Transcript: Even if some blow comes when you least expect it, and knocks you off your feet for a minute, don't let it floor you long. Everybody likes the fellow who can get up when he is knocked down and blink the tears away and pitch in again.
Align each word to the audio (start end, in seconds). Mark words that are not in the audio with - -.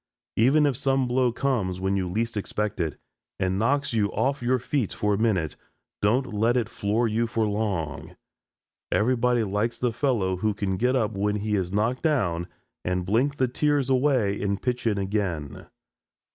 Even 0.35 0.65
if 0.65 0.75
some 0.75 1.07
blow 1.07 1.31
comes 1.31 1.79
when 1.79 1.95
you 1.95 2.09
least 2.09 2.35
expect 2.35 2.79
it, 2.79 2.99
and 3.39 3.59
knocks 3.59 3.93
you 3.93 4.11
off 4.13 4.41
your 4.41 4.57
feet 4.57 4.91
for 4.91 5.13
a 5.13 5.17
minute, 5.19 5.55
don't 6.01 6.33
let 6.33 6.57
it 6.57 6.67
floor 6.67 7.07
you 7.07 7.27
long. 7.35 8.15
Everybody 8.91 9.43
likes 9.43 9.77
the 9.77 9.93
fellow 9.93 10.37
who 10.37 10.55
can 10.55 10.75
get 10.77 10.95
up 10.95 11.11
when 11.11 11.35
he 11.35 11.55
is 11.55 11.71
knocked 11.71 12.01
down 12.01 12.47
and 12.83 13.05
blink 13.05 13.37
the 13.37 13.47
tears 13.47 13.91
away 13.91 14.41
and 14.41 14.59
pitch 14.59 14.87
in 14.87 14.97
again. 14.97 15.67